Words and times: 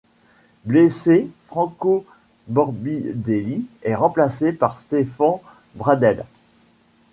Blessé, 0.65 1.29
Franco 1.45 2.07
Morbidelli 2.47 3.67
est 3.83 3.93
remplacé 3.93 4.51
par 4.51 4.79
Stefan 4.79 5.39
Bradl. 5.75 6.25